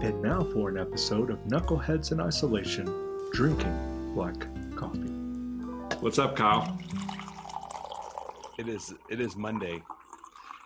[0.00, 2.86] And now for an episode of Knuckleheads in Isolation
[3.32, 4.34] Drinking Black
[4.76, 5.12] Coffee.
[6.00, 6.78] What's up, Kyle?
[8.58, 9.82] It is it is Monday.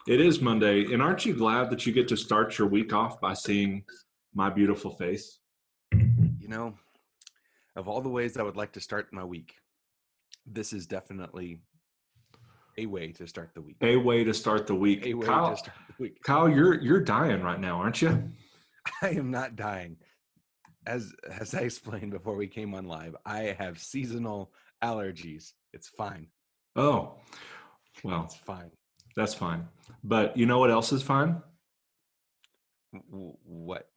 [0.06, 3.20] It is Monday, and aren't you glad that you get to start your week off
[3.20, 3.84] by seeing
[4.34, 5.38] my beautiful face?
[5.92, 6.74] You know,
[7.76, 9.54] of all the ways I would like to start my week,
[10.46, 11.60] this is definitely
[12.78, 13.76] a way to start the week.
[13.82, 15.04] A way to start the week.
[15.04, 16.22] A way Kyle, to start the week.
[16.22, 18.30] Kyle, you're you're dying right now, aren't you?
[19.02, 19.96] I am not dying.
[20.86, 24.52] As as I explained before we came on live, I have seasonal
[24.82, 25.52] allergies.
[25.72, 26.28] It's fine.
[26.76, 27.14] Oh,
[28.04, 28.70] well, It's fine.
[29.16, 29.66] that's fine.
[30.04, 31.42] But you know what else is fine?
[33.10, 33.88] What?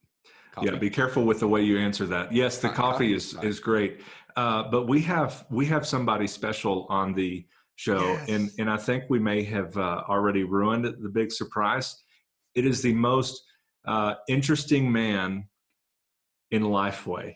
[0.60, 2.32] Yeah, be careful with the way you answer that.
[2.32, 4.02] Yes, the coffee coffee is is great,
[4.36, 9.04] uh, but we have we have somebody special on the show, and and I think
[9.08, 11.96] we may have uh, already ruined the big surprise.
[12.54, 13.42] It is the most
[13.86, 15.48] uh, interesting man
[16.50, 17.34] in Lifeway.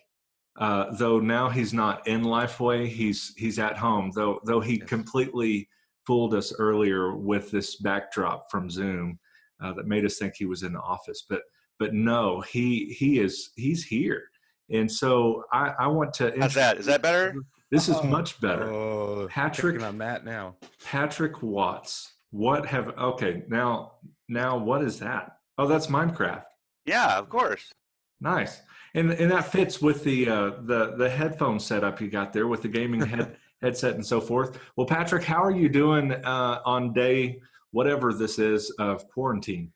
[0.59, 4.11] Uh, though now he's not in Lifeway, he's he's at home.
[4.15, 4.89] Though though he Yes.
[4.89, 5.69] completely
[6.07, 9.19] fooled us earlier with this backdrop from Zoom
[9.63, 11.43] uh, that made us think he was in the office, but
[11.79, 14.23] but no, he he is he's here,
[14.71, 16.33] and so I, I want to.
[16.39, 16.79] How's that?
[16.79, 17.35] Is that better?
[17.71, 18.71] This is Oh, much better.
[18.73, 20.57] Oh, Patrick- picking on Matt now.
[20.85, 22.13] Patrick Watts.
[22.31, 23.93] What have okay now?
[24.29, 25.36] Now what is that?
[25.59, 26.45] Oh, that's Minecraft.
[26.85, 27.73] Yeah, of course.
[28.21, 28.63] Nice,
[28.95, 32.63] and and that fits with the uh, the the headphone setup you got there with
[32.63, 34.59] the gaming head headset and so forth.
[34.77, 37.41] Well, Patrick, how are you doing uh, on day
[37.73, 39.73] whatever this is of quarantine?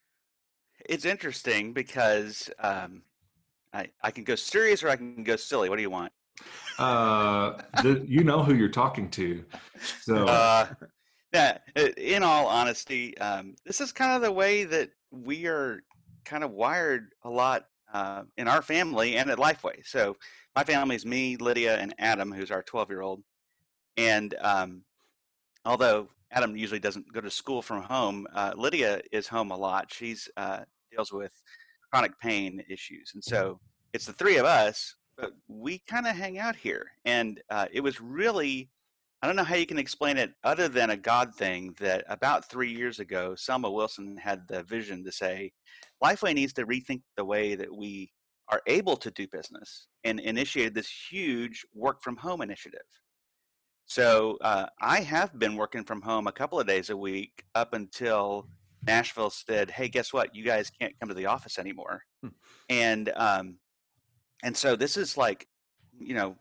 [0.89, 3.03] It's interesting because um,
[3.73, 5.69] I I can go serious or I can go silly.
[5.69, 6.13] What do you want?
[6.79, 9.45] Uh, the, you know who you're talking to,
[10.01, 10.67] so Uh,
[11.35, 11.59] yeah.
[11.99, 15.83] In all honesty, um, this is kind of the way that we are
[16.25, 19.85] kind of wired a lot uh, in our family and at Lifeway.
[19.85, 20.17] So
[20.55, 23.23] my family is me, Lydia, and Adam, who's our 12 year old.
[23.97, 24.83] And um,
[25.65, 29.93] although Adam usually doesn't go to school from home, uh, Lydia is home a lot.
[29.93, 30.61] She's uh,
[30.91, 31.33] deals with
[31.91, 33.59] chronic pain issues, and so
[33.93, 34.95] it's the three of us.
[35.17, 38.71] But we kind of hang out here, and uh, it was really
[39.23, 42.49] I don't know how you can explain it other than a God thing that about
[42.49, 45.53] three years ago, Selma Wilson had the vision to say,
[46.03, 48.13] Lifeway needs to rethink the way that we
[48.49, 52.81] are able to do business and initiated this huge work from home initiative.
[53.85, 57.75] So uh, I have been working from home a couple of days a week up
[57.75, 58.49] until
[58.87, 60.35] Nashville said, "Hey, guess what?
[60.35, 62.29] You guys can't come to the office anymore." Hmm.
[62.69, 63.57] And um,
[64.43, 65.49] and so this is like,
[65.99, 66.37] you know,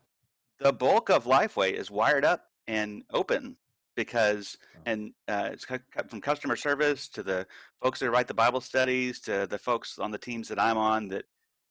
[0.60, 3.56] the bulk of Lifeway is wired up and open
[3.96, 5.66] because and uh, it's
[6.08, 7.46] from customer service to the
[7.82, 11.08] folks that write the Bible studies to the folks on the teams that I'm on
[11.08, 11.24] that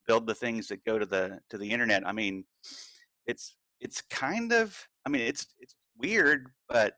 [0.05, 2.05] build the things that go to the to the internet.
[2.05, 2.43] I mean,
[3.25, 6.95] it's it's kind of I mean it's it's weird, but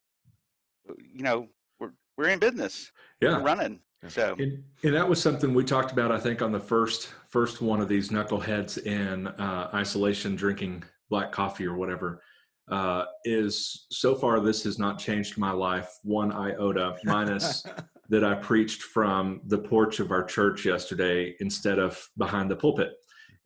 [0.89, 1.47] uh, you know
[1.79, 2.91] we're we're in business,
[3.21, 3.37] yeah.
[3.37, 3.79] we're running.
[4.07, 7.61] So And, and that was something we talked about, I think, on the first first
[7.61, 12.23] one of these knuckleheads in uh, isolation, drinking black coffee or whatever.
[12.71, 17.65] Uh, is so far this has not changed my life one iota, minus
[18.07, 22.93] that I preached from the porch of our church yesterday instead of behind the pulpit.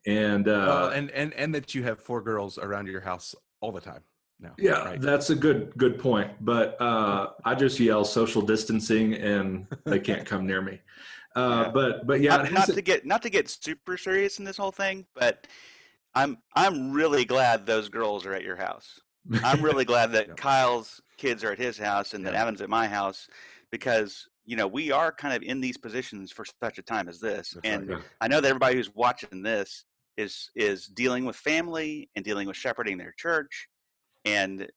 [0.05, 3.71] And uh, well, and and and that you have four girls around your house all
[3.71, 4.01] the time.
[4.39, 4.51] No.
[4.59, 5.01] yeah, Right.
[5.01, 6.29] that's a good good point.
[6.41, 10.81] But uh, I just yell social distancing, and they can't come near me.
[11.35, 11.71] Uh, Yeah.
[11.73, 14.45] But but yeah, not, it not hasn't- to get not to get super serious in
[14.45, 15.47] this whole thing, but
[16.13, 18.99] I'm I'm really glad those girls are at your house.
[19.43, 20.37] I'm really glad that.
[20.37, 22.35] Kyle's kids are at his house and that.
[22.35, 23.27] Adam's at my house
[23.71, 27.19] because you know we are kind of in these positions for such a time as
[27.19, 27.51] this.
[27.51, 27.99] That's right, and yeah.
[28.21, 29.85] I know that everybody who's watching this
[30.17, 33.67] is is dealing with family and dealing with shepherding their church,
[34.23, 34.67] and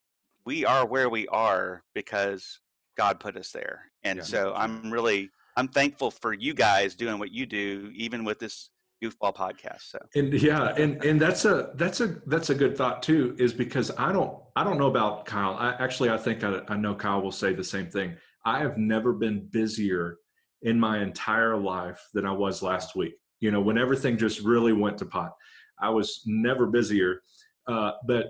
[0.44, 2.60] we are where we are because
[2.96, 3.90] God put us there.
[4.02, 4.24] And Yeah.
[4.24, 8.70] so I'm really I'm thankful for you guys doing what you do, even with this
[9.02, 9.82] goofball podcast.
[9.82, 9.98] So.
[10.14, 13.90] And yeah and and that's a that's a that's a good thought too is because
[13.96, 15.54] i don't i don't know about kyle.
[15.54, 18.16] I actually i think i, I know kyle will say the same thing.
[18.44, 20.18] I have never been busier
[20.62, 23.14] in my entire life than i was last week.
[23.40, 25.32] You know when everything just really went to pot
[25.80, 27.22] i was never busier.
[27.66, 28.26] Uh, but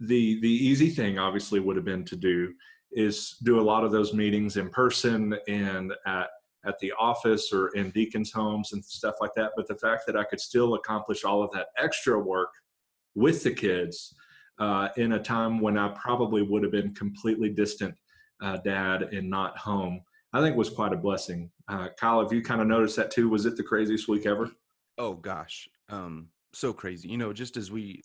[0.00, 2.52] the the easy thing obviously would have been to do
[2.92, 6.28] is do a lot of those meetings in person and at
[6.64, 9.52] at the office or in deacons' homes and stuff like that.
[9.56, 12.50] But the fact that I could still accomplish all of that extra work
[13.14, 14.14] with the kids
[14.58, 17.94] uh, in a time when I probably would have been completely distant
[18.42, 20.00] uh, dad and not home,
[20.32, 21.50] I think was quite a blessing.
[21.68, 23.28] Uh, Kyle, have you kind of noticed that too?
[23.28, 24.50] Was it the craziest week ever?
[24.98, 25.68] Oh gosh.
[25.88, 27.08] um, so crazy.
[27.08, 28.02] You know, just as we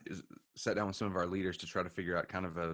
[0.56, 2.74] sat down with some of our leaders to try to figure out kind of a,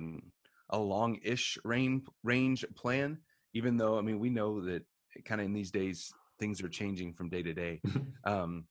[0.70, 3.18] a long-ish range range plan,
[3.54, 4.84] even though I mean we know that
[5.26, 7.82] kind of in these days things are changing from day to day.
[8.26, 8.66] Um,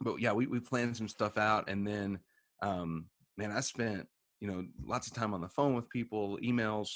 [0.00, 2.18] but yeah, we we planned some stuff out, and then
[2.62, 3.06] um,
[3.36, 4.08] man, I spent
[4.40, 6.88] you know lots of time on the phone with people, emails,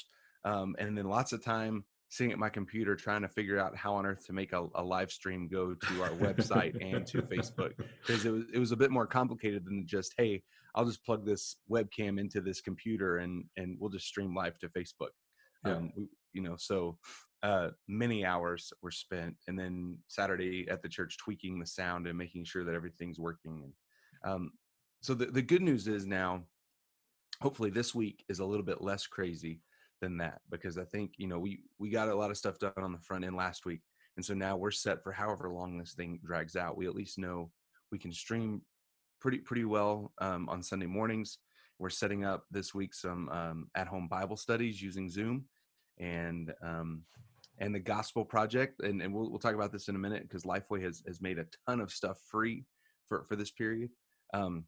[0.43, 3.93] um, and then lots of time sitting at my computer trying to figure out how
[3.93, 7.71] on earth to make a, a live stream go to our website and to Facebook
[8.05, 10.43] because it was it was a bit more complicated than just hey
[10.75, 14.69] I'll just plug this webcam into this computer and and we'll just stream live to
[14.69, 15.11] Facebook.
[15.65, 15.75] Yeah.
[15.75, 16.97] Um, we, you know, so
[17.43, 22.17] uh, many hours were spent, and then Saturday at the church tweaking the sound and
[22.17, 23.63] making sure that everything's working.
[23.63, 24.51] And um,
[25.01, 26.43] so the the good news is now,
[27.41, 29.61] hopefully this week is a little bit less crazy
[30.01, 32.73] than that because I think you know we we got a lot of stuff done
[32.77, 33.81] on the front end last week,
[34.17, 36.77] and so now we're set for however long this thing drags out.
[36.77, 37.51] We at least know
[37.91, 38.61] we can stream
[39.19, 41.39] pretty pretty well um, on Sunday mornings.
[41.79, 45.45] We're setting up this week some um, at home Bible studies using Zoom,
[45.97, 47.03] and um,
[47.61, 50.43] and the Gospel Project, and, and we'll we'll talk about this in a minute because
[50.43, 52.65] Lifeway has has made a ton of stuff free
[53.07, 53.91] for for this period.
[54.33, 54.65] Um,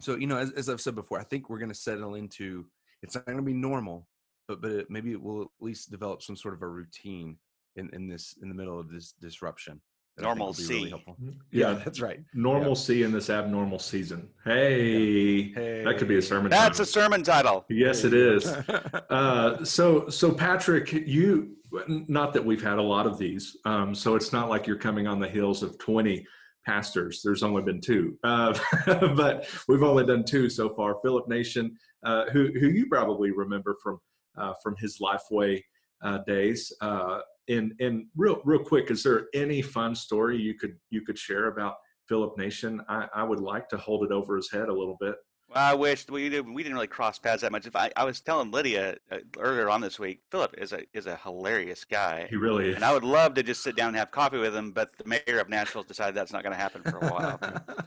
[0.00, 2.66] so you know, as, as I've said before, I think we're going to settle into
[3.02, 4.06] it's not going to be normal,
[4.46, 7.38] but but it, maybe it will at least develop some sort of a routine
[7.76, 9.80] in in this in the middle of this disruption.
[10.18, 10.74] Normalcy.
[10.74, 11.28] Really mm-hmm.
[11.50, 12.20] yeah, yeah, that's right.
[12.34, 13.06] Normalcy yeah.
[13.06, 14.28] in this abnormal season.
[14.44, 15.54] Hey, yeah.
[15.54, 16.50] hey, that could be a sermon.
[16.50, 16.82] That's title.
[16.82, 17.64] a sermon title.
[17.70, 18.46] Yes, it is.
[19.10, 24.14] uh, so, so Patrick, you not that we've had a lot of these, um, so
[24.14, 26.26] it's not like you're coming on the heels of twenty
[26.66, 27.20] pastors.
[27.24, 30.96] There's only been two, uh, but we've only done two so far.
[31.02, 33.98] Philip Nation, uh, who who you probably remember from
[34.36, 35.62] uh, from his Lifeway
[36.02, 36.72] uh, days.
[36.80, 41.18] Uh, and and real real quick, is there any fun story you could you could
[41.18, 41.76] share about
[42.08, 42.80] Philip Nation?
[42.88, 45.16] I, I would like to hold it over his head a little bit.
[45.54, 47.66] I wish we did, we didn't really cross paths that much.
[47.66, 51.06] If I, I was telling Lydia uh, earlier on this week, Philip is a is
[51.06, 52.26] a hilarious guy.
[52.28, 52.76] He really is.
[52.76, 55.04] And I would love to just sit down and have coffee with him, but the
[55.04, 57.38] mayor of Nashville decided that's not going to happen for a while.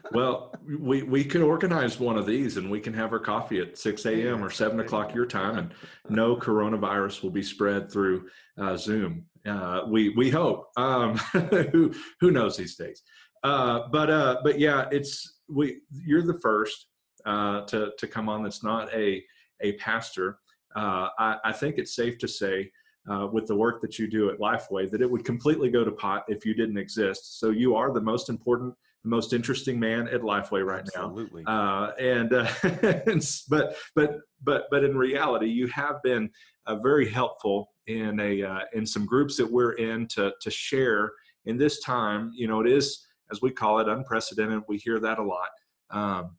[0.12, 3.78] well, we we could organize one of these, and we can have our coffee at
[3.78, 4.44] six a.m.
[4.44, 5.72] or seven o'clock your time, and
[6.10, 9.26] no coronavirus will be spread through uh, Zoom.
[9.46, 10.70] Uh, we we hope.
[10.78, 11.16] Um,
[11.72, 13.02] who who knows these days?
[13.44, 15.82] Uh, but uh, but yeah, it's we.
[15.92, 16.88] You're the first
[17.26, 19.24] uh, to to come on that's not a
[19.62, 20.40] a pastor.
[20.76, 22.70] Uh, I, I, think it's safe to say,
[23.10, 25.92] uh, with the work that you do at Lifeway, that it would completely go to
[25.92, 27.40] pot if you didn't exist.
[27.40, 28.74] So you are the most important,
[29.04, 31.44] the most interesting man at Lifeway right Absolutely.
[31.44, 31.84] now.
[31.84, 32.52] Uh, and, uh,
[33.50, 36.30] but but but but in reality, you have been
[36.66, 41.12] uh, very helpful in a uh, in some groups that we're in to to share
[41.46, 42.32] in this time.
[42.36, 44.64] You know, it is as we call it unprecedented.
[44.68, 45.50] We hear that a lot.
[45.92, 46.38] Um,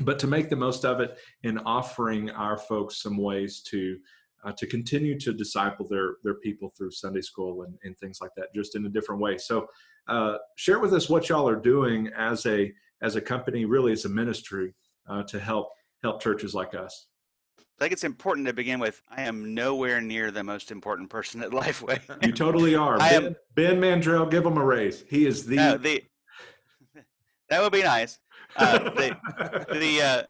[0.00, 3.98] but to make the most of it in offering our folks some ways to
[4.44, 8.30] uh, to continue to disciple their their people through Sunday school and, and things like
[8.36, 9.36] that, just in a different way.
[9.36, 9.66] So,
[10.08, 12.72] uh, share with us what y'all are doing as a
[13.02, 14.74] as a company, really as a ministry,
[15.08, 15.70] uh, to help
[16.02, 17.06] help churches like us.
[17.58, 19.00] I think it's important to begin with.
[19.08, 22.00] I am nowhere near the most important person at Lifeway.
[22.24, 23.00] you totally are.
[23.00, 25.04] I ben, am, ben Mandrell, give him a raise.
[25.08, 25.78] He is the.
[25.80, 26.02] The
[27.50, 28.18] that would be nice.
[28.56, 29.16] Uh, the
[29.72, 30.22] the, uh,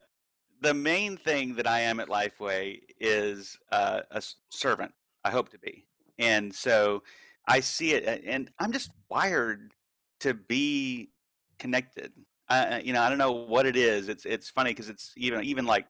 [0.61, 4.93] the main thing that I am at Lifeway is uh, a servant.
[5.25, 5.85] I hope to be,
[6.19, 7.03] and so
[7.47, 9.73] I see it, and I'm just wired
[10.21, 11.11] to be
[11.59, 12.13] connected.
[12.49, 14.09] I, you know, I don't know what it is.
[14.09, 15.87] It's it's funny because it's even even like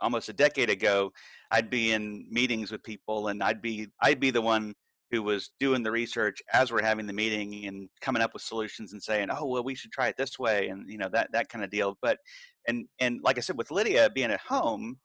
[0.00, 1.12] almost a decade ago,
[1.50, 4.74] I'd be in meetings with people, and I'd be I'd be the one
[5.10, 8.92] who was doing the research as we're having the meeting and coming up with solutions
[8.92, 11.48] and saying, "Oh, well, we should try it this way," and you know that that
[11.48, 11.96] kind of deal.
[12.02, 12.18] But
[12.66, 14.98] and and like I said, with Lydia being at home,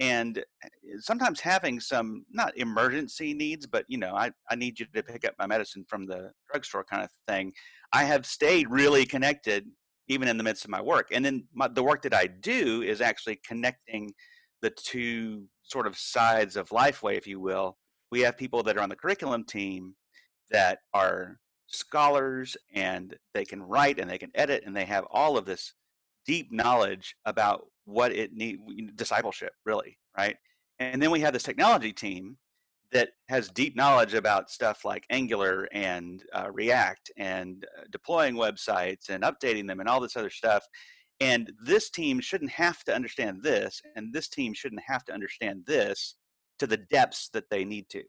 [0.00, 0.68] and eh,
[1.00, 5.24] sometimes having some not emergency needs, but you know, I I need you to pick
[5.24, 7.52] up my medicine from the drugstore kind of thing.
[7.92, 9.66] I have stayed really connected
[10.08, 12.82] even in the midst of my work, and then my, the work that I do
[12.82, 14.12] is actually connecting
[14.62, 17.76] the two sort of sides of Lifeway, if you will
[18.10, 19.94] we have people that are on the curriculum team
[20.50, 25.36] that are scholars and they can write and they can edit and they have all
[25.36, 25.74] of this
[26.26, 28.58] deep knowledge about what it need
[28.96, 30.36] discipleship really right?
[30.80, 32.36] And then we have this technology team
[32.90, 39.10] that has deep knowledge about stuff like angular and uh, react and uh, deploying websites
[39.10, 40.64] and updating them and all this other stuff.
[41.20, 45.64] And this team shouldn't have to understand this and this team shouldn't have to understand
[45.66, 46.16] this
[46.58, 48.02] to the depths that they need to.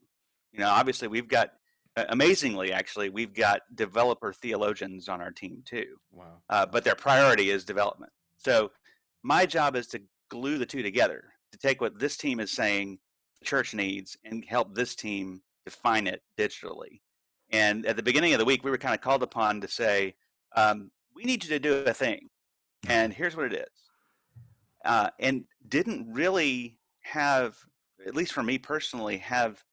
[0.51, 1.51] You know, obviously we've got
[1.95, 5.97] amazingly, actually, we've got developer theologians on our team too.
[6.11, 6.25] Wow.
[6.49, 8.11] Uh, but their priority is development.
[8.37, 8.71] So
[9.23, 12.99] my job is to glue the two together, to take what this team is saying
[13.39, 17.01] the church needs and help this team define it digitally.
[17.51, 20.15] And at the beginning of the week, we were kind of called upon to say,
[20.55, 22.29] um, we need you to do a thing.
[22.87, 23.89] And here's what it is.
[24.85, 27.57] Uh, and didn't really have,
[28.05, 29.63] at least for me personally, have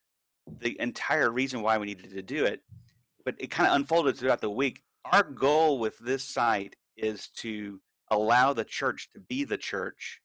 [0.61, 2.61] the entire reason why we needed to do it.
[3.25, 4.83] But it kind of unfolded throughout the week.
[5.13, 7.81] Our goal with this site is to
[8.11, 10.21] allow the church to be the church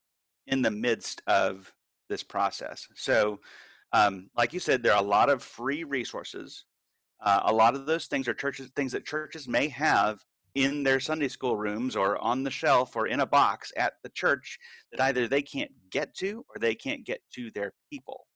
[0.46, 1.72] in the midst of
[2.08, 2.86] this process.
[2.94, 3.40] So,
[3.92, 6.64] um, like you said, there are a lot of free resources.
[7.20, 11.00] Uh, a lot of those things are churches things that churches may have in their
[11.00, 14.58] Sunday school rooms or on the shelf or in a box at the church
[14.90, 18.26] that either they can't get to or they can't get to their people.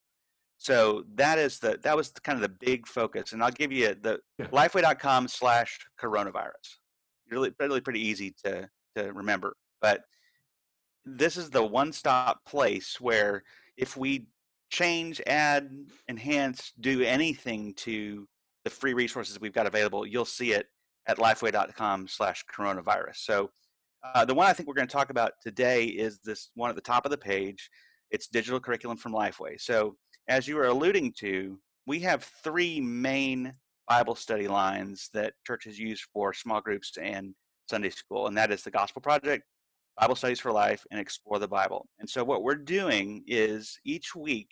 [0.59, 3.73] So that is the that was the, kind of the big focus, and I'll give
[3.73, 4.47] you the Yeah.
[4.47, 6.79] lifeway.com slash coronavirus.
[7.31, 9.55] Really, really pretty easy to to remember.
[9.83, 10.03] But
[11.05, 13.43] this is the one stop place where
[13.77, 14.29] if we
[14.71, 15.71] change, add,
[16.09, 18.27] enhance, do anything to
[18.65, 20.67] the free resources we've got available, you'll see it
[21.09, 23.17] at lifeway.com slash coronavirus.
[23.17, 23.51] So
[24.15, 26.77] uh, the one I think we're going to talk about today is this one at
[26.77, 27.71] the top of the page.
[28.11, 29.61] It's digital curriculum from Lifeway.
[29.61, 29.97] So
[30.29, 33.53] as you were alluding to, we have three main
[33.89, 37.35] Bible study lines that churches use for small groups and
[37.71, 39.45] Sunday school, and that is the Gospel Project,
[39.99, 41.87] Bible Studies for Life, and Explore the Bible.
[41.99, 44.51] And so what we're doing is each week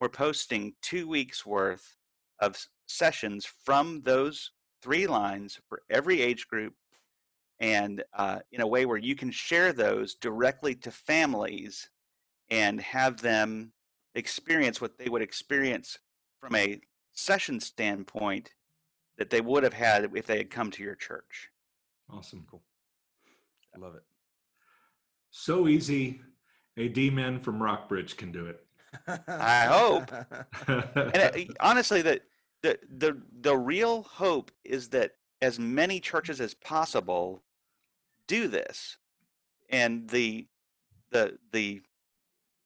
[0.00, 1.96] we're posting two weeks worth
[2.40, 2.56] of
[2.86, 4.50] sessions from those
[4.82, 6.74] three lines for every age group
[7.60, 11.88] and uh, in a way where you can share those directly to families
[12.50, 13.72] and have them
[14.14, 15.98] experience what they would experience
[16.40, 16.80] from a
[17.12, 18.50] session standpoint
[19.16, 21.48] that they would have had if they had come to your church.
[22.10, 22.44] Awesome.
[22.50, 22.62] Cool.
[23.74, 24.02] I love it.
[25.30, 26.20] So easy.
[26.76, 28.60] A D-man from Rockbridge can do it.
[29.28, 30.10] I hope.
[30.68, 32.20] And uh, honestly, the,
[32.62, 37.42] the the the real hope is that as many churches as possible
[38.26, 38.96] do this,
[39.68, 40.46] and the
[41.10, 41.82] the the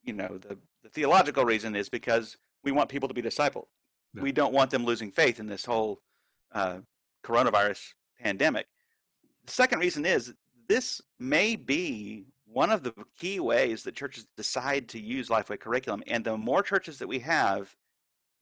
[0.05, 3.67] you know the, the theological reason is because we want people to be discipled.
[4.15, 4.23] Yeah.
[4.23, 6.01] We don't want them losing faith in this whole
[6.53, 6.79] uh,
[7.25, 8.67] coronavirus pandemic.
[9.47, 10.35] The second reason is
[10.69, 16.03] this may be one of the key ways that churches decide to use Lifeway curriculum,
[16.07, 17.75] and the more churches that we have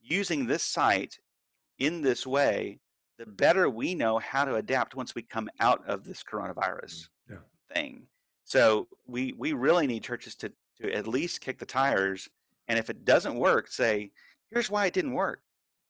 [0.03, 1.19] using this site
[1.79, 2.81] in this way,
[3.19, 7.39] the better we know how to adapt once we come out of this coronavirus Yeah.
[7.73, 8.09] thing.
[8.45, 12.29] So we we really need churches to to at least kick the tires,
[12.69, 14.11] and if it doesn't work, say,
[14.51, 15.43] here's why it didn't work,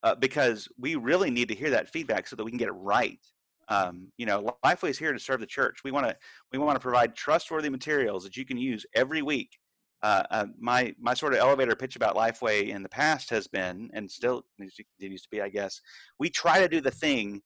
[0.03, 2.73] uh, because we really need to hear that feedback so that we can get it
[2.73, 3.21] right.
[3.69, 5.83] Um, you know, Lifeway is here to serve the church.
[5.85, 6.17] We want to
[6.53, 9.59] we want to provide trustworthy materials that you can use every week.
[10.05, 13.91] Uh, uh, my my sort of elevator pitch about Lifeway in the past has been,
[13.95, 15.81] and still continues to be, I guess,
[16.19, 17.41] we try to do the thing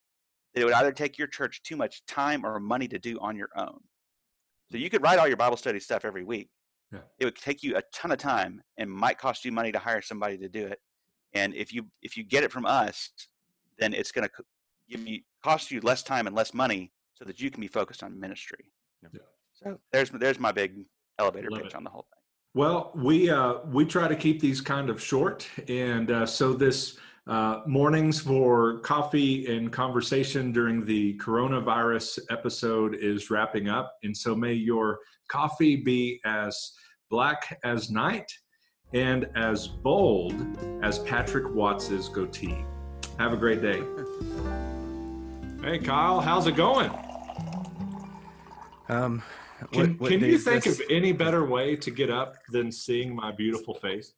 [0.53, 3.37] that it would either take your church too much time or money to do on
[3.37, 3.79] your own.
[4.73, 6.51] So you could write all your Bible study stuff every week.
[6.93, 6.99] Yeah.
[7.21, 10.03] It would take you a ton of time and might cost you money to hire
[10.03, 10.81] somebody to do it.
[11.35, 13.11] And if you if you get it from us,
[13.79, 14.45] then it's going to
[14.91, 18.03] give you cost you less time and less money so that you can be focused
[18.03, 18.73] on ministry.
[19.01, 19.21] Yeah.
[19.55, 20.87] So there's there's my big
[21.21, 21.77] elevator Love pitch it.
[21.77, 22.18] on the whole thing.
[22.59, 26.99] Well, we uh, we try to keep these kind of short, and uh, so this
[27.29, 34.35] uh, mornings for coffee and conversation during the coronavirus episode is wrapping up, and so
[34.35, 34.99] may your
[35.29, 36.73] coffee be as
[37.11, 38.29] black as night
[38.93, 40.35] and as bold
[40.83, 42.65] as Patrick Watts's goatee.
[43.21, 43.85] Have a great day.
[45.63, 46.91] Hey, Kyle, how's it going?
[48.89, 49.23] Um,
[49.73, 50.81] Can, what- what can you think this?
[50.81, 54.15] of any better way to get up than seeing my beautiful face?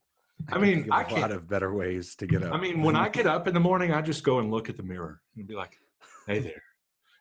[0.49, 2.55] I can mean, I a lot of better ways to get up.
[2.55, 4.77] I mean, when I get up in the morning, I just go and look at
[4.77, 5.79] the mirror and be like,
[6.27, 6.63] "Hey there,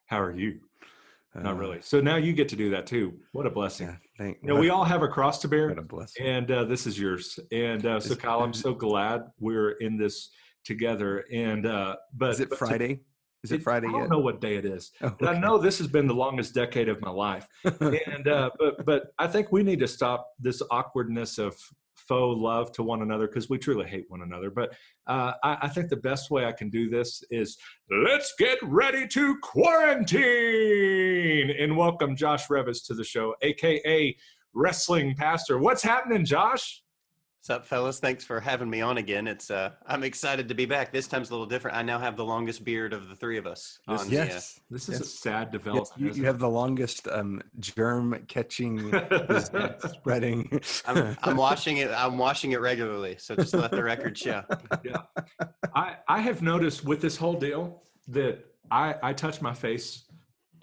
[0.06, 0.62] how are you?"
[1.36, 1.80] Not Uh, really.
[1.82, 3.20] So now you get to do that too.
[3.34, 3.88] What a blessing.
[3.88, 4.38] Yeah, thank.
[4.42, 6.26] You know, we all have a cross to bear, What a blessing.
[6.26, 7.38] and uh, this is yours.
[7.52, 10.30] And uh, so, Kyle, I'm so glad we're in this
[10.64, 11.26] together.
[11.32, 13.02] And uh, but Is it Friday?
[13.44, 14.10] Is it Friday I don't yet?
[14.10, 14.92] know what day it is.
[15.02, 18.50] Oh, And I know this has been the longest decade of my life and uh,
[18.60, 21.56] but but I think we need to stop this awkwardness of
[21.96, 24.50] faux love to one another because we truly hate one another.
[24.50, 24.74] But
[25.08, 27.58] uh, I, I think the best way I can do this is
[27.90, 29.38] let's get ready to
[30.24, 34.16] quarantine and welcome Josh Reavis to the show, aka
[34.54, 35.60] Wrestling Pastor.
[35.60, 36.82] What's happening, Josh?
[37.50, 38.00] What's up, fellas?
[38.00, 39.26] Thanks for having me on again.
[39.28, 40.94] It's uh, I'm excited to be back.
[40.94, 41.76] This time's a little different.
[41.78, 43.80] I now have the longest beard of the three of us.
[43.88, 44.60] This- on the, uh, Yes.
[44.70, 45.10] This is a Yes.
[45.14, 46.16] sad Yes, development.
[46.16, 48.92] you, you have the longest um, germ catching,
[49.94, 50.62] spreading.
[50.86, 51.90] I'm, I'm washing it.
[51.90, 53.16] I'm washing it regularly.
[53.18, 54.44] So just let the record show.
[54.84, 54.98] Yeah,
[55.74, 60.04] I, I have noticed with this whole deal that I, I touch my face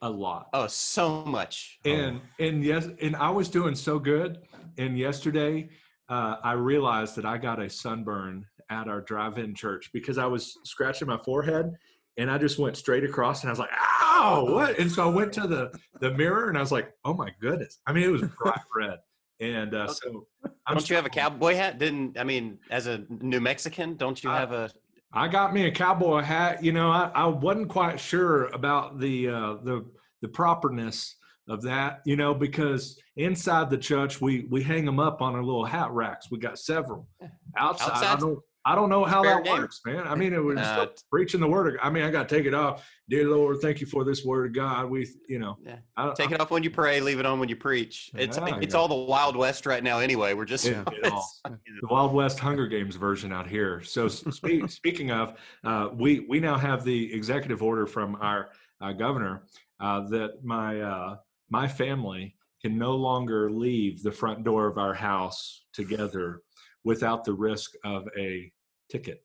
[0.02, 0.50] a lot.
[0.52, 1.80] Oh, so much.
[1.84, 4.38] And and yes, and I was doing so good.
[4.78, 5.70] And yesterday,
[6.08, 10.56] uh, I realized that I got a sunburn at our drive-in church because I was
[10.64, 11.72] scratching my forehead,
[12.16, 15.12] and I just went straight across, and I was like, "Ow, what?" And so I
[15.12, 18.12] went to the the mirror, and I was like, "Oh my goodness!" I mean, it
[18.12, 18.98] was bright red.
[19.38, 20.26] And uh, so,
[20.66, 21.78] I'm Don't you have a cowboy hat?
[21.78, 24.70] Didn't I mean, as a New Mexican, don't you I- have a?
[25.12, 26.62] I got me a cowboy hat.
[26.62, 29.84] You know, I, I wasn't quite sure about the uh, the
[30.22, 31.16] the properness
[31.48, 32.00] of that.
[32.04, 35.90] You know, because inside the church we we hang them up on our little hat
[35.92, 36.30] racks.
[36.30, 37.08] We got several.
[37.56, 38.38] Outside, I don't
[38.68, 39.58] I don't know how Fair that game.
[39.58, 40.08] works, man.
[40.08, 41.74] I mean, it was Uh, preaching the word.
[41.76, 42.84] Of, I mean, I got to take it off.
[43.08, 44.90] Dear Lord, thank you for this word of God.
[44.90, 45.76] We, you know, Yeah.
[45.96, 48.10] I, Take it off when you pray, leave it on when you preach.
[48.16, 48.80] It's Yeah, it's yeah.
[48.80, 50.00] all the Wild West right now.
[50.00, 50.82] Anyway, we're just Yeah,
[51.44, 53.82] the Wild West Hunger Games version out here.
[53.84, 58.48] So spe- speaking of, uh, we we now have the executive order from our
[58.80, 59.44] uh, governor
[59.78, 61.16] uh, that my uh,
[61.50, 66.42] my family can no longer leave the front door of our house together
[66.84, 68.50] without the risk of a
[68.90, 69.22] ticket.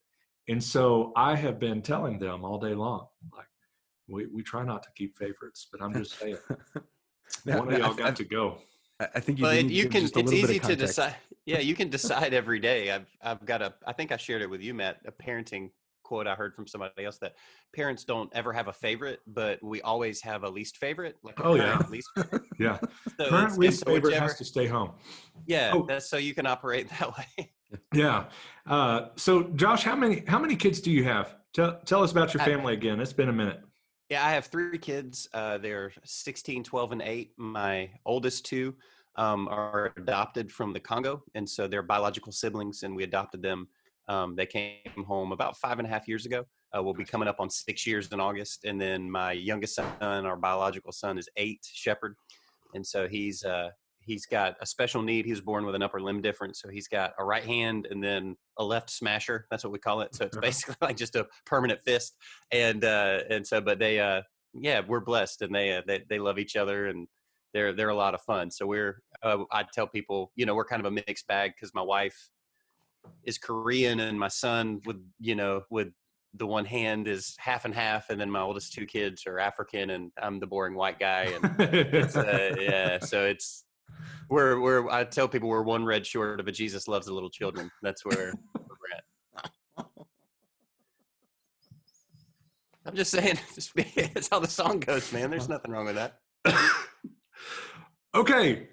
[0.49, 3.45] And so I have been telling them all day long, like
[4.07, 6.37] we, we try not to keep favorites, but I'm just saying,
[7.45, 8.57] Now- one of y'all I- got to go.
[8.99, 10.03] I, I think you, Well, it, you can.
[10.03, 11.15] It's easy to decide.
[11.45, 12.91] Yeah, you can decide every day.
[12.91, 13.73] I've I've got a.
[13.87, 14.99] I think I shared it with you, Matt.
[15.07, 15.71] A parenting
[16.11, 17.35] quote I heard from somebody else that
[17.73, 21.15] parents don't ever have a favorite, but we always have a least favorite.
[21.23, 21.81] Like Oh, yeah.
[21.89, 22.09] least.
[22.17, 22.41] favorite.
[22.59, 22.79] Yeah,
[23.17, 24.91] So current least so favorite has to stay home.
[25.47, 25.85] Yeah, Oh.
[25.87, 27.53] that's so you can operate that way.
[27.93, 28.25] Yeah.
[28.67, 31.37] Uh, so, Josh, how many how many kids do you have?
[31.53, 32.99] Tell tell us about your I- family again.
[32.99, 33.61] It's been a minute.
[34.09, 35.29] Yeah, I have three kids.
[35.33, 37.31] Uh, they're 16, 12, and 8.
[37.37, 38.75] My oldest two
[39.15, 41.23] um, are adopted from the Congo.
[41.33, 43.69] And so they're biological siblings, and we adopted them.
[44.11, 46.43] Um, they came home about five and a half years ago.
[46.75, 48.65] Uh, we'll be coming up on six years in August.
[48.65, 52.15] And then my youngest son, our biological son, is eight, Shepherd.
[52.73, 53.69] And so he's uh,
[54.01, 55.23] he's got a special need.
[55.25, 56.59] He was born with an upper limb difference.
[56.61, 59.47] So he's got a right hand and then a left smasher.
[59.49, 60.13] That's what we call it.
[60.13, 62.17] So it's basically like just a permanent fist
[62.51, 64.21] and uh and so but they uh
[64.53, 67.07] yeah we're blessed and they uh, they, they love each other and
[67.53, 70.65] they're they're a lot of fun so we're uh, i tell people you know we're
[70.65, 72.29] kind of a mixed bag because my wife
[73.23, 75.89] is korean and my son with you know with
[76.35, 79.91] the one hand is half and half and then my oldest two kids are african
[79.91, 83.65] and i'm the boring white guy and it's uh, yeah so it's
[84.29, 87.29] we're we're i tell people we're one red short of a jesus loves the little
[87.29, 87.69] children.
[87.81, 89.85] That's where, where we're at.
[92.85, 93.73] I'm just saying just
[94.13, 95.29] that's how the song goes man.
[95.29, 96.19] There's nothing wrong with that.
[98.13, 98.67] Okay,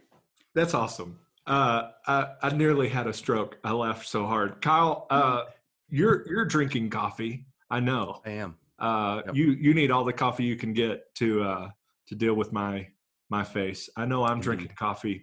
[0.53, 1.17] that's awesome.
[1.49, 3.59] Uh, I, I nearly had a stroke.
[3.65, 4.61] I laughed so hard.
[4.61, 5.45] Kyle, uh,
[5.89, 7.47] you're you're drinking coffee.
[7.71, 8.21] I know.
[8.27, 8.57] I am.
[8.79, 9.35] Uh, Yep.
[9.35, 11.69] You you need all the coffee you can get to uh,
[12.09, 12.89] to deal with my
[13.31, 13.89] my face.
[13.97, 15.23] I know I'm drinking coffee.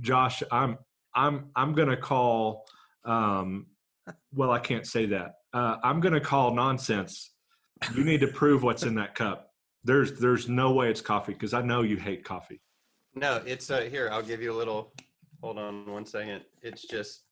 [0.00, 0.78] Josh, I'm
[1.14, 2.64] I'm I'm gonna call.
[3.04, 3.66] Um,
[4.34, 5.34] well, I can't say that.
[5.52, 7.32] Uh, I'm gonna call nonsense.
[7.94, 9.50] You need to prove what's in that cup.
[9.84, 12.60] There's there's no way it's coffee because I know you hate coffee.
[13.14, 14.92] no it's uh here i'll give you a little
[15.46, 17.22] hold on one second it's just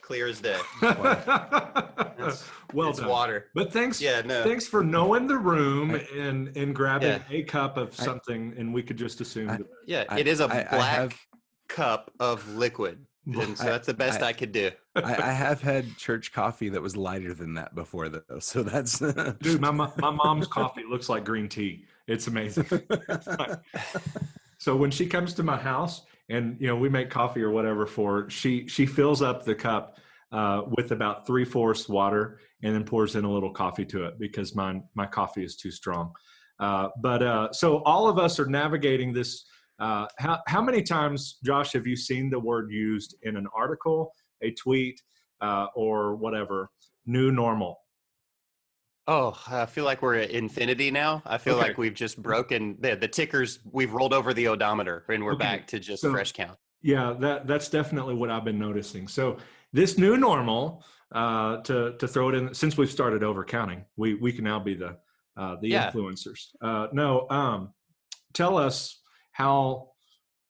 [0.00, 3.08] clear as day It's- well it's done.
[3.08, 7.22] water But thanks, yeah no thanks for knowing the room I- and and grabbing Yeah.
[7.28, 9.50] a cup of I- something, and we could just assume.
[9.50, 11.18] I- that- yeah I- it is a I- I black have-
[11.66, 15.60] cup of liquid and so that's the best I- I, could do I, I have
[15.60, 18.38] had church coffee that was lighter than that before, though.
[18.38, 18.98] So that's
[19.40, 21.84] Dude, my my mom's coffee looks like green tea.
[22.06, 22.66] It's amazing.
[24.58, 27.86] so when she comes to my house and you know we make coffee or whatever
[27.86, 29.98] for she she fills up the cup
[30.32, 34.18] uh, with about three fourths water and then pours in a little coffee to it
[34.18, 36.12] because my my coffee is too strong.
[36.58, 39.44] Uh, but uh, so all of us are navigating this.
[39.78, 44.12] Uh, how how many times, Josh, have you seen the word used in an article,
[44.42, 45.00] a tweet,
[45.40, 46.70] uh, or whatever?
[47.06, 47.78] New normal.
[49.06, 51.22] Oh, I feel like we're at infinity now.
[51.26, 51.68] I feel Okay.
[51.68, 53.58] like we've just broken the, the tickers.
[53.70, 56.58] We've rolled over the odometer and we're Okay, back to just so- fresh count.
[56.82, 59.08] Yeah, that that's definitely what I've been noticing.
[59.08, 59.38] So
[59.72, 64.14] this new normal, uh, to to throw it in, since we've started over counting, we
[64.14, 64.98] we can now be the
[65.36, 65.90] uh, the Yeah.
[65.90, 66.48] influencers.
[66.60, 67.72] Uh, no, um,
[68.34, 69.00] tell us
[69.32, 69.92] how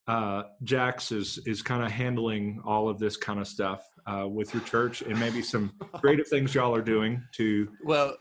[0.08, 4.52] uh, Jax is is kind of handling all of this kind of stuff uh, with
[4.54, 7.68] your church, and maybe some creative things y'all are doing to.
[7.84, 8.16] Well,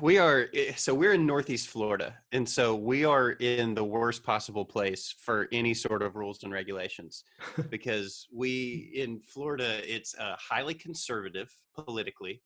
[0.00, 4.22] we are eh, so we're in Northeast Florida, and so we are in the worst
[4.22, 7.24] possible place for any sort of rules and regulations,
[7.70, 12.42] because we in Florida it's uh, highly conservative politically,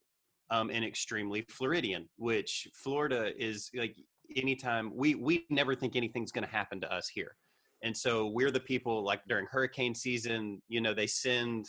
[0.50, 3.96] um, and extremely Floridian, which Florida is like
[4.36, 7.36] anytime we we never think anything's going to happen to us here.
[7.82, 11.66] And so we're the people like during hurricane season you know they send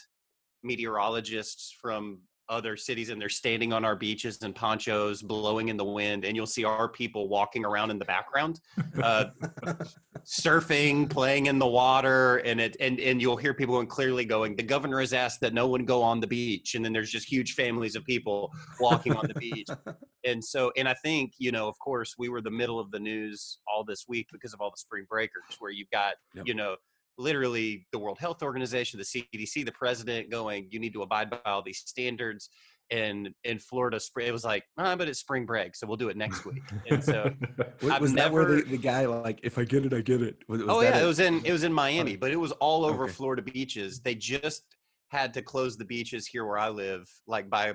[0.64, 5.86] meteorologists from other cities and they're standing on our beaches and ponchos blowing in the
[5.86, 8.60] wind and you'll see our people walking around in the background
[9.04, 9.26] uh,
[10.26, 14.56] surfing playing in the water and it and, and you'll hear people going clearly going
[14.56, 17.30] the governor has asked that no one go on the beach and then there's just
[17.30, 19.68] huge families of people walking on the beach
[20.26, 23.00] and so and i think you know of course we were the middle of the
[23.00, 26.48] news all this week because of all the spring breakers where you've got yep.
[26.48, 26.76] you know
[27.20, 31.40] literally the World Health Organization, the CDC, the president going, you need to abide by
[31.46, 32.50] all these standards.
[32.92, 36.18] And in Florida, it was like, ah, but it's spring break, so we'll do it
[36.18, 36.64] next week.
[36.90, 37.32] And so,
[37.84, 40.38] was, was that where the, the, guy like, if I get it, I get it?
[40.48, 41.04] Was, was oh yeah, it?
[41.04, 43.14] it was in it was in Miami, but it was all over okay.
[43.14, 44.00] Florida beaches.
[44.00, 44.64] They just
[45.10, 47.74] had to close the beaches here where I live, like by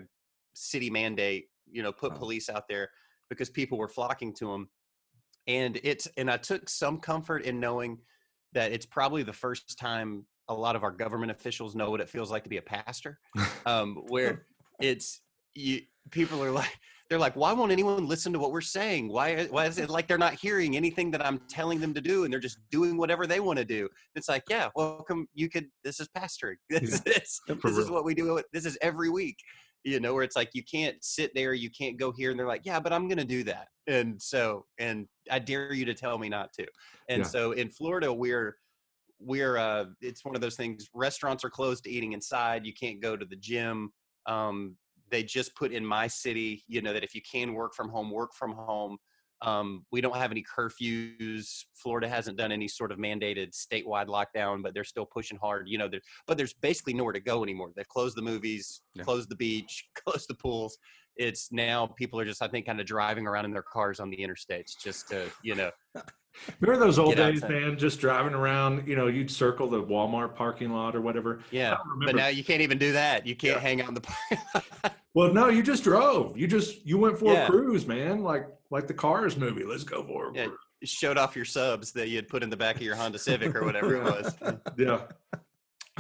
[0.54, 1.46] city mandate.
[1.70, 2.16] You know, put oh.
[2.16, 2.90] police out there
[3.30, 4.68] because people were flocking to them.
[5.46, 7.98] And it's and I took some comfort in knowing
[8.54, 12.08] that it's probably the first time a lot of our government officials know what it
[12.08, 13.18] feels like to be a pastor
[13.66, 14.46] um, where
[14.80, 15.20] it's
[15.54, 19.08] you, people are like they're like why won't anyone listen to what we're saying?
[19.08, 22.24] Why why is it like they're not hearing anything that i'm telling them to do
[22.24, 23.88] and they're just doing whatever they want to do?
[24.14, 26.56] It's like yeah welcome you could this is pastoring.
[26.70, 27.12] This, yeah.
[27.22, 29.36] is, this is what we do this is every week
[29.84, 32.48] you know where it's like you can't sit there you can't go here and they're
[32.48, 33.68] like yeah but i'm gonna do that.
[33.86, 36.66] And so and i dare you to tell me not to.
[37.08, 37.28] And yeah.
[37.28, 38.56] so in florida we're
[39.20, 43.00] we're uh it's one of those things restaurants are closed to eating inside you can't
[43.00, 43.92] go to the gym.
[44.26, 44.76] Um
[45.10, 48.10] they just put in my city you know that if you can work from home
[48.10, 48.96] work from home
[49.44, 51.64] um, we don't have any curfews.
[51.74, 55.68] Florida hasn't done any sort of mandated statewide lockdown, but they're still pushing hard.
[55.68, 55.90] You know,
[56.26, 57.70] but there's basically nowhere to go anymore.
[57.76, 59.04] They've closed the movies, yeah.
[59.04, 60.78] closed the beach, closed the pools.
[61.16, 64.10] It's now people are just, I think, kind of driving around in their cars on
[64.10, 65.70] the interstates just to, you know.
[66.60, 67.78] Remember those old days, man?
[67.78, 71.40] Just driving around, you know, you'd circle the Walmart parking lot or whatever.
[71.50, 73.26] Yeah, but now you can't even do that.
[73.26, 73.60] You can't yeah.
[73.60, 74.92] hang out in the parking.
[75.14, 76.36] Well, no, you just drove.
[76.36, 77.44] You just you went for yeah.
[77.44, 78.24] a cruise, man.
[78.24, 79.62] Like like the Cars movie.
[79.62, 80.34] Let's go for it.
[80.34, 80.48] Yeah,
[80.82, 83.54] showed off your subs that you had put in the back of your Honda Civic
[83.54, 84.34] or whatever it was.
[84.76, 85.02] yeah.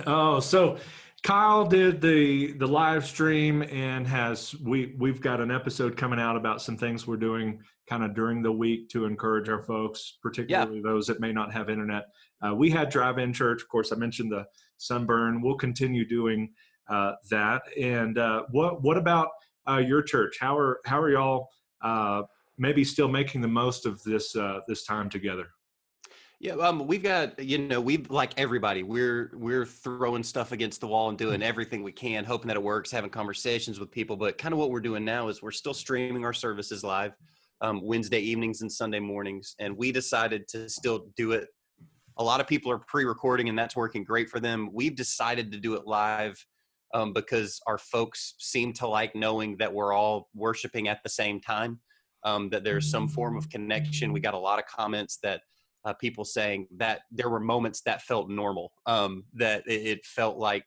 [0.04, 0.78] Oh, so
[1.24, 6.36] Kyle did the the live stream and has we we've got an episode coming out
[6.36, 10.76] about some things we're doing kind of during the week to encourage our folks, particularly
[10.76, 10.82] yeah.
[10.82, 12.04] those that may not have internet.
[12.46, 13.90] Uh, we had drive-in church, of course.
[13.90, 14.44] I mentioned the
[14.76, 15.40] sunburn.
[15.40, 16.52] We'll continue doing
[16.88, 17.62] uh, that.
[17.80, 19.28] And uh, what what about
[19.66, 20.36] uh, your church?
[20.38, 21.48] How are how are y'all
[21.80, 22.24] uh,
[22.58, 25.46] maybe still making the most of this uh, this time together?
[26.40, 28.82] Yeah, um, we've got you know we like everybody.
[28.82, 31.44] We're we're throwing stuff against the wall and doing mm.
[31.44, 34.16] everything we can, hoping that it works, having conversations with people.
[34.16, 37.12] But kind of what we're doing now is we're still streaming our services live
[37.60, 41.48] um, Wednesday evenings and Sunday mornings, and we decided to still do it.
[42.18, 44.70] A lot of people are pre-recording, and that's working great for them.
[44.72, 46.44] We've decided to do it live
[46.92, 51.40] um, because our folks seem to like knowing that we're all worshiping at the same
[51.40, 51.80] time
[52.24, 54.12] um, that there's some form of connection.
[54.12, 55.42] We got a lot of comments that
[55.84, 60.38] uh, people saying that there were moments that felt normal, um, that it, it felt
[60.38, 60.64] like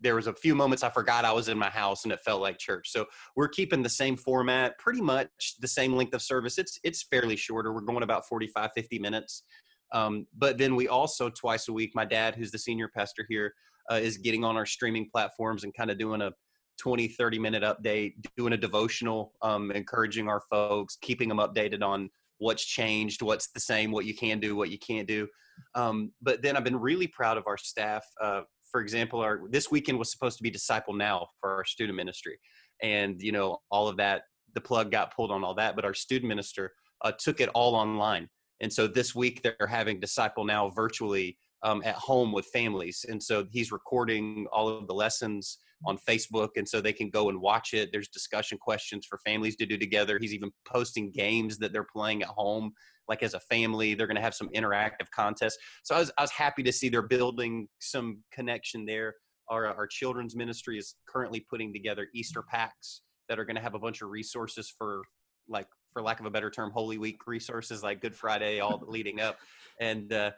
[0.00, 2.42] there was a few moments I forgot I was in my house and it felt
[2.42, 2.90] like church.
[2.90, 5.28] So we're keeping the same format, pretty much
[5.60, 6.58] the same length of service.
[6.58, 7.72] It's it's fairly shorter.
[7.72, 9.44] We're going about 45, 50 minutes.
[9.92, 13.54] Um, but then we also twice a week, my dad, who's the senior pastor here,
[13.90, 16.32] uh, is getting on our streaming platforms and kind of doing a
[16.80, 22.08] 20 30 minute update doing a devotional um, encouraging our folks keeping them updated on
[22.42, 25.26] what's changed what's the same what you can do what you can't do.
[25.74, 29.70] Um, but then i've been really proud of our staff uh, for example our this
[29.70, 32.38] weekend was supposed to be disciple now for our student ministry
[32.82, 34.22] and you know all of that
[34.54, 37.74] the plug got pulled on all that but our student minister uh, took it all
[37.74, 38.28] online.
[38.60, 43.04] And so this week they're having disciple now virtually um, at home with families.
[43.08, 47.28] And so he's recording all of the lessons on Facebook, and so they can go
[47.28, 47.90] and watch it.
[47.92, 50.18] There's discussion questions for families to do together.
[50.20, 52.72] He's even posting games that they're playing at home,
[53.08, 53.94] like as a family.
[53.94, 55.58] They're going to have some interactive contests.
[55.82, 59.14] So I was, I was happy to see they're building some connection there.
[59.48, 63.74] Our, our children's ministry is currently putting together Easter packs that are going to have
[63.74, 65.02] a bunch of resources for,
[65.48, 69.20] like, for lack of a better term, Holy Week resources like Good Friday, all leading
[69.20, 69.36] up.
[69.80, 70.30] And uh,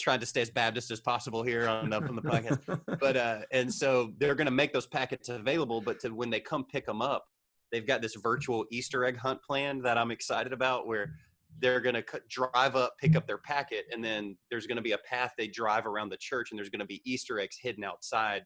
[0.00, 2.80] trying to stay as Baptist as possible here on the, on the podcast.
[3.00, 5.80] But uh, and so they're going to make those packets available.
[5.80, 7.24] But to when they come pick them up,
[7.72, 11.12] they've got this virtual Easter egg hunt plan that I'm excited about, where
[11.60, 14.92] they're going to drive up, pick up their packet, and then there's going to be
[14.92, 17.84] a path they drive around the church, and there's going to be Easter eggs hidden
[17.84, 18.42] outside.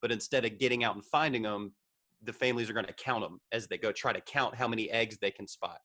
[0.00, 1.72] But instead of getting out and finding them,
[2.22, 4.90] the families are going to count them as they go try to count how many
[4.90, 5.78] eggs they can spot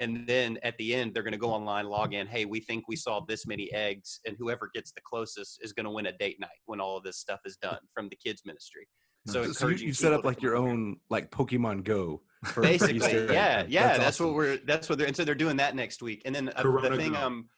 [0.00, 2.84] and then at the end they're going to go online log in hey we think
[2.88, 6.12] we saw this many eggs and whoever gets the closest is going to win a
[6.12, 8.88] date night when all of this stuff is done from the kids ministry.
[9.26, 12.20] So, so you, you set up like your own like pokemon go
[12.60, 12.98] basically
[13.32, 14.26] yeah yeah that's, that's awesome.
[14.26, 16.62] what we're that's what they're and so they're doing that next week and then uh,
[16.62, 17.48] the thing um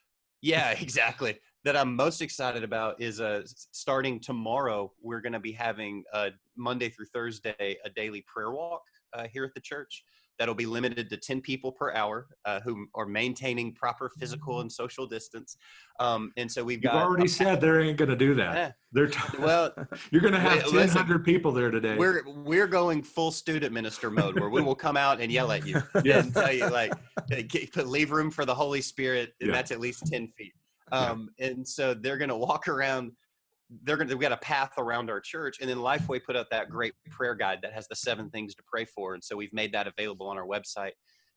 [0.41, 3.41] yeah exactly that i'm most excited about is uh
[3.73, 8.83] starting tomorrow we're going to be having uh monday through thursday a daily prayer walk
[9.13, 10.03] uh, here at the church
[10.39, 14.71] that'll be limited to 10 people per hour uh, who are maintaining proper physical and
[14.71, 15.57] social distance.
[15.99, 16.93] Um, and so we've got.
[16.93, 17.07] You've got.
[17.07, 18.55] already said they ain't going to do that.
[18.55, 18.71] Yeah.
[18.91, 19.73] They're t- well,
[20.11, 21.97] you're going to have 100 people there today.
[21.97, 25.65] We're we're going full student minister mode where we will come out and yell at
[25.65, 26.19] you yeah.
[26.19, 26.93] and tell you like,
[27.75, 29.55] leave room for the Holy Spirit, and yeah.
[29.55, 30.53] that's at least 10 feet.
[30.91, 31.29] Um.
[31.39, 33.11] And so they're going to walk around
[33.83, 36.69] they're gonna we got a path around our church and then lifeway put out that
[36.69, 39.73] great prayer guide that has the seven things to pray for and so we've made
[39.73, 40.91] that available on our website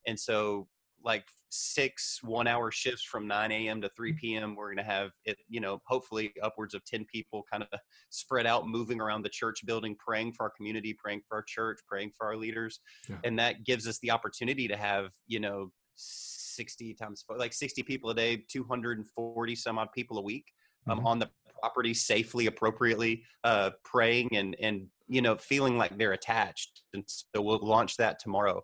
[0.07, 0.67] and so
[1.03, 5.37] like six one hour shifts from 9 a.m to 3 p.m we're gonna have it
[5.49, 7.79] you know hopefully upwards of 10 people kind of
[8.11, 11.81] spread out moving around the church building praying for our community praying for our church
[11.89, 13.17] praying for our leaders yeah.
[13.25, 18.11] and that gives us the opportunity to have you know 60 times like 60 people
[18.11, 20.45] a day 240 some odd people a week
[20.89, 21.07] um, mm-hmm.
[21.07, 21.29] on the
[21.61, 26.83] property safely, appropriately, uh, praying and and you know feeling like they're attached.
[26.95, 28.63] And so we'll launch that tomorrow.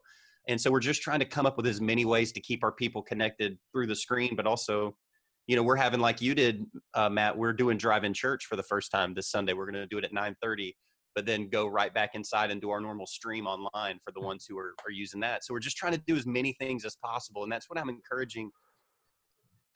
[0.48, 2.72] And so we're just trying to come up with as many ways to keep our
[2.72, 4.96] people connected through the screen, but also,
[5.48, 7.36] you know, we're having like you did, uh, Matt.
[7.36, 9.54] We're doing drive-in church for the first time this Sunday.
[9.54, 10.72] We're going to do it at 9:30
[11.16, 14.44] but then go right back inside and do our normal stream online for the ones
[14.46, 15.42] who are, are using that.
[15.44, 17.42] So we're just trying to do as many things as possible.
[17.42, 18.50] And that's what I'm encouraging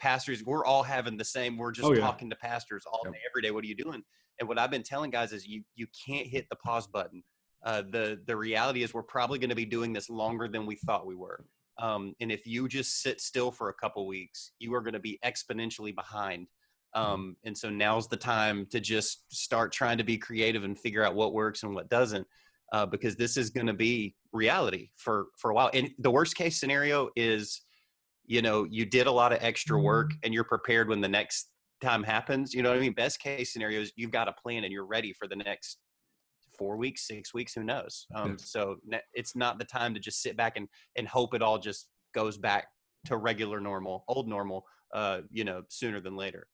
[0.01, 1.57] pastors, we're all having the same.
[1.57, 2.01] We're just oh, yeah.
[2.01, 3.51] talking to pastors all day, every day.
[3.51, 4.03] What are you doing?
[4.39, 7.23] And what I've been telling guys is you you can't hit the pause button.
[7.65, 10.77] Uh, the the reality is we're probably going to be doing this longer than we
[10.77, 11.45] thought we were.
[11.79, 15.01] Um, and if you just sit still for a couple weeks, you are going to
[15.01, 16.49] be exponentially behind.
[16.95, 21.05] Um, and so now's the time to just start trying to be creative and figure
[21.05, 22.27] out what works and what doesn't,
[22.73, 25.71] uh, because this is going to be reality for for a while.
[25.75, 27.63] And the worst case scenario is
[28.31, 30.21] you know you did a lot of extra work mm-hmm.
[30.23, 31.51] and you're prepared when the next
[31.83, 34.73] time happens you know what i mean best case scenarios you've got a plan and
[34.73, 35.79] you're ready for the next
[36.57, 38.51] four weeks six weeks who knows um, yes.
[38.51, 38.77] so
[39.15, 42.39] it's not the time to just sit back and and hope it all just goes
[42.39, 42.67] back
[43.05, 44.65] to regular normal old normal
[44.95, 46.47] uh you know sooner than later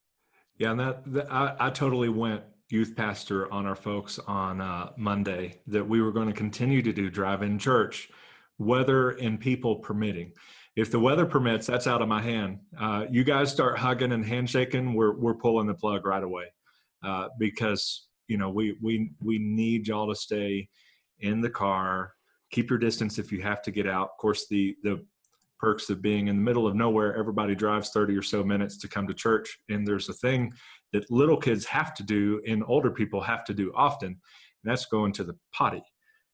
[0.57, 4.91] yeah and that, that I, I totally went youth pastor on our folks on uh,
[4.97, 8.09] monday that we were going to continue to do drive-in church
[8.57, 10.31] weather and people permitting
[10.77, 12.59] if the weather permits, that's out of my hand.
[12.79, 16.45] Uh, you guys start hugging and handshaking, we're we're pulling the plug right away
[17.03, 20.69] uh, because you know we we we need y'all to stay
[21.19, 22.13] in the car.
[22.51, 24.09] Keep your distance if you have to get out.
[24.11, 25.03] Of course, the the
[25.59, 28.87] perks of being in the middle of nowhere, everybody drives 30 or so minutes to
[28.87, 30.53] come to church, and there's a thing
[30.93, 34.17] that little kids have to do and older people have to do often, and
[34.63, 35.83] that's going to the potty.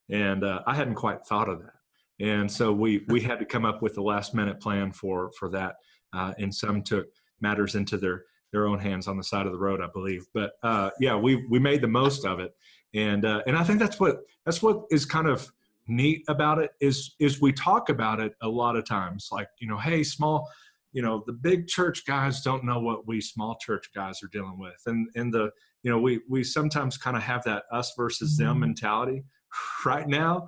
[0.10, 1.76] And uh, I hadn't quite thought of that
[2.20, 5.50] and so we we had to come up with a last minute plan for for
[5.50, 5.76] that
[6.14, 7.08] uh, and some took
[7.42, 10.26] matters into their their own hands on the side of the road i believe.
[10.34, 12.54] But uh, yeah we we made the most of it.
[12.94, 15.52] And uh, and i think that's what that's what is kind of
[15.88, 19.30] neat about it is is we talk about it a lot of times.
[19.32, 20.48] Like you know hey small
[20.92, 24.60] you know the big church guys don't know what we small church guys are dealing
[24.60, 24.82] with.
[24.86, 25.50] And and the
[25.82, 28.60] you know we we sometimes kind of have that us versus them mm-hmm.
[28.62, 29.24] mentality.
[29.86, 30.48] Right now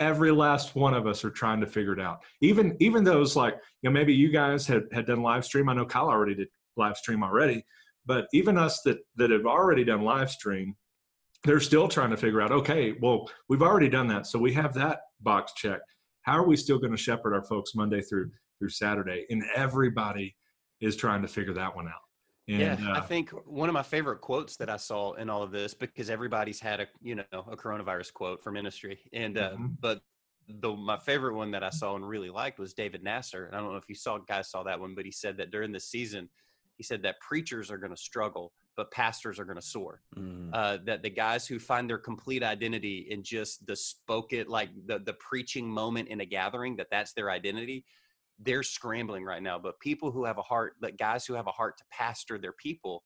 [0.00, 2.22] every last one of us are trying to figure it out.
[2.40, 5.68] Even even those like you know maybe you guys had had done live stream.
[5.68, 7.64] I know Kyle already did live stream already,
[8.06, 10.74] but even us that that have already done live stream,
[11.44, 12.50] they're still trying to figure out.
[12.50, 15.94] Okay, well we've already done that, so we have that box checked.
[16.22, 19.26] How are we still going to shepherd our folks Monday through through Saturday?
[19.30, 20.34] And everybody
[20.80, 22.09] is trying to figure that one out.
[22.50, 25.42] And, yeah, uh, I think one of my favorite quotes that I saw in all
[25.42, 29.50] of this because everybody's had a you know a coronavirus quote for ministry, and uh,
[29.52, 29.66] mm-hmm.
[29.80, 30.02] but
[30.48, 33.46] the my favorite one that I saw and really liked was David Nasser.
[33.46, 35.50] And I don't know if you saw guys saw that one, but he said that
[35.50, 36.28] during the season,
[36.76, 40.02] he said that preachers are going to struggle, but pastors are going to soar.
[40.16, 40.50] Mm.
[40.52, 44.70] Uh, that the guys who find their complete identity in just the spoke it like
[44.86, 47.84] the the preaching moment in a gathering, that that's their identity
[48.42, 49.58] they're scrambling right now.
[49.58, 52.52] But people who have a heart, like guys who have a heart to pastor their
[52.52, 53.02] people,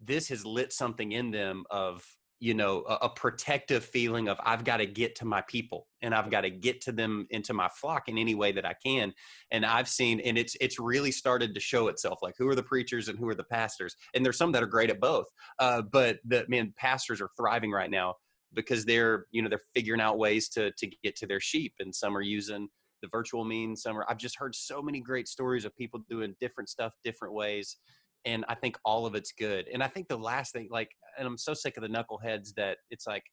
[0.00, 2.04] this has lit something in them of
[2.40, 6.14] you know a, a protective feeling of i've got to get to my people and
[6.14, 9.12] i've got to get to them into my flock in any way that i can
[9.50, 12.62] and i've seen and it's it's really started to show itself like who are the
[12.62, 15.26] preachers and who are the pastors and there's some that are great at both
[15.58, 18.14] uh, but the man pastors are thriving right now
[18.54, 21.94] because they're you know they're figuring out ways to to get to their sheep and
[21.94, 22.68] some are using
[23.02, 26.34] the virtual means some are i've just heard so many great stories of people doing
[26.40, 27.76] different stuff different ways
[28.24, 29.68] and I think all of it's good.
[29.72, 32.78] And I think the last thing, like, and I'm so sick of the knuckleheads that
[32.90, 33.24] it's like,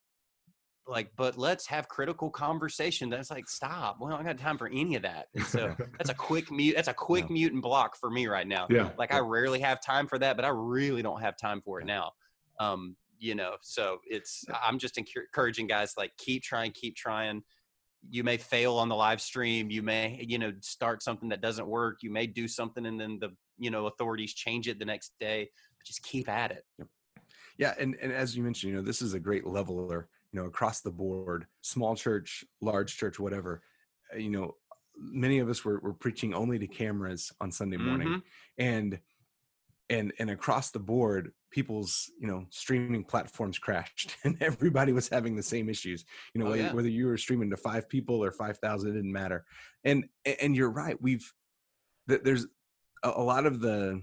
[0.87, 3.09] like, but let's have critical conversation.
[3.09, 3.97] That's like, stop.
[3.99, 5.27] Well, I don't got time for any of that.
[5.33, 6.75] And so that's a quick mute.
[6.75, 7.33] That's a quick yeah.
[7.33, 8.67] mute and block for me right now.
[8.69, 8.91] Yeah.
[8.97, 11.85] Like I rarely have time for that, but I really don't have time for it
[11.85, 12.11] now.
[12.59, 17.41] Um, you know, so it's, I'm just encouraging guys like keep trying, keep trying.
[18.09, 19.69] You may fail on the live stream.
[19.69, 22.03] You may, you know, start something that doesn't work.
[22.03, 25.49] You may do something and then the you know authorities change it the next day
[25.77, 26.65] but just keep at it
[27.57, 30.45] yeah and, and as you mentioned you know this is a great leveler you know
[30.45, 33.61] across the board small church large church whatever
[34.13, 34.55] uh, you know
[34.97, 38.19] many of us were, were preaching only to cameras on sunday morning mm-hmm.
[38.63, 38.99] and
[39.89, 45.35] and and across the board people's you know streaming platforms crashed and everybody was having
[45.35, 46.73] the same issues you know oh, whether, yeah.
[46.73, 49.45] whether you were streaming to five people or 5000 it didn't matter
[49.83, 50.05] and
[50.41, 51.31] and you're right we've
[52.07, 52.47] there's
[53.03, 54.01] a, lot of the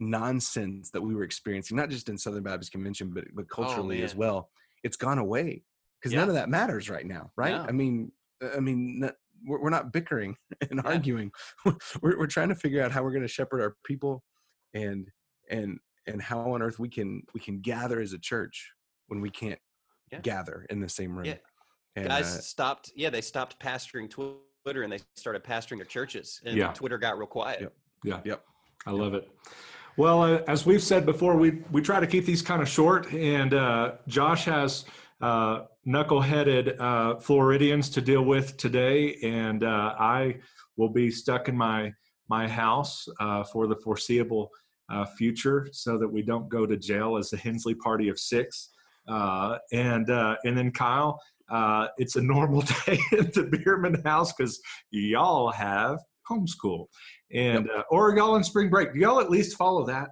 [0.00, 4.02] nonsense that we were experiencing, not just in Southern Baptist Convention, but but oh, culturally
[4.02, 4.50] oh, as well,
[4.82, 5.62] it's gone away
[6.00, 6.20] because yeah.
[6.20, 7.54] none of that matters right now, right?
[7.54, 8.12] I mean,
[8.42, 9.08] uh, I mean,
[9.44, 10.36] we're, we're not bickering
[10.70, 10.90] and yeah.
[10.90, 11.30] arguing.
[11.64, 14.22] we're we're trying to figure out how we're going to shepherd our people,
[14.74, 15.10] and
[15.50, 18.72] and and how on earth we can we can gather as a church
[19.08, 19.58] when we can't
[20.12, 20.20] yeah.
[20.20, 21.26] gather in the same room.
[21.26, 21.34] Yeah.
[21.96, 22.92] And, Guys uh, stopped.
[22.94, 26.72] Yeah, they stopped pastoring Twitter and they started pastoring their churches, and yeah.
[26.72, 27.60] Twitter got real quiet.
[27.60, 27.72] Yep.
[28.04, 28.20] Yeah.
[28.24, 28.44] Yep.
[28.86, 29.28] I love it.
[29.96, 33.12] Well, uh, as we've said before, we we try to keep these kind of short,
[33.12, 34.84] and uh, Josh has
[35.20, 40.36] uh, knuckleheaded uh, Floridians to deal with today, and uh, I
[40.76, 41.92] will be stuck in my
[42.28, 44.50] my house uh, for the foreseeable
[45.16, 48.70] future, so that we don't go to jail as the Hensley party of six.
[49.06, 51.20] and and then Kyle,
[51.98, 54.60] it's a normal day at the Bierman house because
[54.90, 56.86] y'all have homeschool
[57.32, 57.76] and yep.
[57.78, 60.10] uh, or y'all on spring break do y'all at least follow that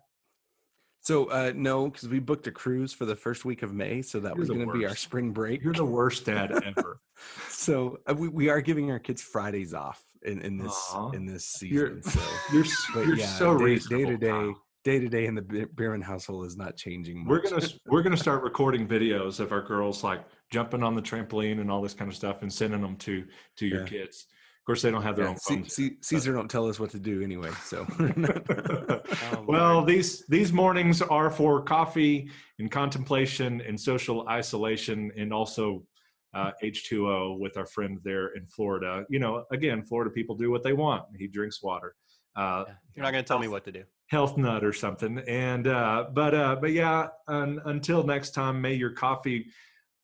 [1.06, 4.18] so uh, no because we booked a cruise for the first week of may so
[4.18, 7.00] that You're was going to be our spring break you're the worst dad ever
[7.48, 11.14] so uh, we, we are giving our kids fridays off in, in this Aww.
[11.14, 12.20] in this season you're, so
[12.52, 16.46] you're, you're yeah, so day, day to day day to day in the Bierman household
[16.46, 17.28] is not changing much.
[17.28, 21.60] We're gonna we're gonna start recording videos of our girls like jumping on the trampoline
[21.60, 23.24] and all this kind of stuff and sending them to
[23.56, 23.88] to your yeah.
[23.88, 24.26] kids
[24.66, 25.74] course, they don't have their yeah, own phones.
[25.74, 27.50] C- Caesar don't tell us what to do anyway.
[27.64, 35.32] So, oh, well, these these mornings are for coffee and contemplation and social isolation, and
[35.32, 35.84] also
[36.34, 39.04] uh, H2O with our friend there in Florida.
[39.08, 41.04] You know, again, Florida people do what they want.
[41.16, 41.94] He drinks water.
[42.34, 43.84] Uh, You're not going to tell me what to do.
[44.08, 45.18] Health nut or something.
[45.26, 47.08] And uh, but uh, but yeah.
[47.28, 49.46] Un- until next time, may your coffee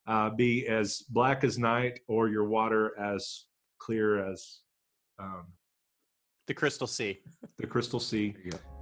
[0.06, 3.44] uh, be as black as night, or your water as
[3.84, 4.60] clear as
[5.18, 5.46] um,
[6.46, 7.20] the crystal sea.
[7.58, 8.34] The crystal sea.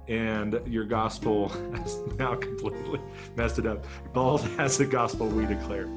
[0.07, 2.99] And your gospel has now completely
[3.35, 3.85] messed it up.
[4.13, 5.87] Bald as the gospel we declare.